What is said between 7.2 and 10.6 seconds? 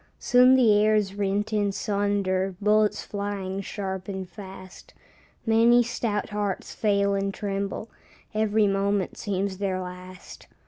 tremble, Every moment seems their last.